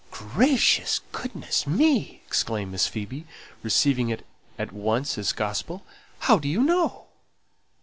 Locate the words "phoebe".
2.87-3.27